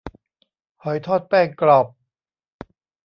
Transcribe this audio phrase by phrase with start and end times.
[0.83, 1.87] หอยทอดแป้งกรอบ